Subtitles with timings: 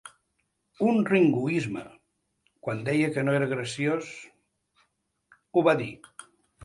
[0.91, 1.83] Un ringoisme,
[2.67, 4.13] quan deia que no era graciós...
[5.53, 5.91] ho va dir.